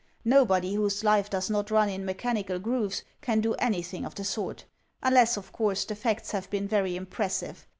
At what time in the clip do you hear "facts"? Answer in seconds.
5.95-6.31